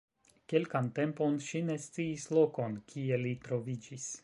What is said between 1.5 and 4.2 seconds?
ne sciis lokon, kie li troviĝis.